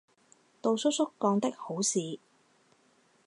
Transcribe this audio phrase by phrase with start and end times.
[0.63, 2.17] 杜叔叔干的好事。